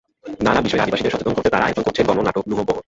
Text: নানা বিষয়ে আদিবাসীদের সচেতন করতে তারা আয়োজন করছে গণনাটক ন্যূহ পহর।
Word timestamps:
নানা 0.39 0.61
বিষয়ে 0.61 0.83
আদিবাসীদের 0.83 1.13
সচেতন 1.13 1.33
করতে 1.33 1.49
তারা 1.49 1.65
আয়োজন 1.65 1.83
করছে 1.83 2.01
গণনাটক 2.03 2.43
ন্যূহ 2.47 2.61
পহর। 2.63 2.79